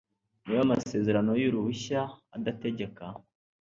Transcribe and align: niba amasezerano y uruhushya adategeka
niba 0.43 0.61
amasezerano 0.65 1.31
y 1.41 1.43
uruhushya 1.49 2.01
adategeka 2.35 3.03